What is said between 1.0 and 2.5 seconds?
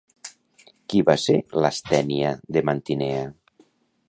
va ser Lastènia